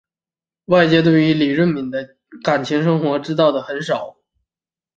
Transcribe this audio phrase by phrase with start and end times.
[0.65, 4.17] 外界对于李闰珉的感情生活知道的很少。